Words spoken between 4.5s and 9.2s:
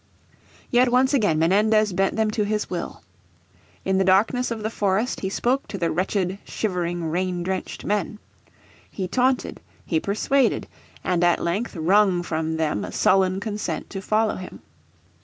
the forest he spoke to the wretched, shivering, rain drenched men. He